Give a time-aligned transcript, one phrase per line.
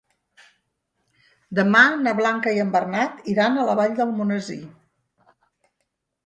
[1.59, 4.59] Demà na Blanca i en Bernat iran a la Vall d'Almonesir.